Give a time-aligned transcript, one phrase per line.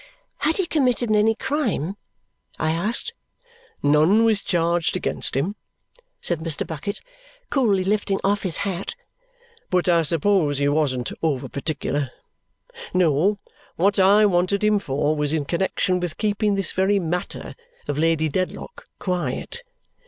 [0.39, 1.95] "Had he committed any crime?"
[2.57, 3.13] I asked.
[3.83, 5.55] "None was charged against him,"
[6.19, 6.65] said Mr.
[6.65, 7.01] Bucket,
[7.51, 8.95] coolly lifting off his hat,
[9.69, 12.09] "but I suppose he wasn't over particular.
[12.95, 13.37] No.
[13.75, 17.53] What I wanted him for was in connexion with keeping this very matter
[17.87, 19.61] of Lady Dedlock quiet.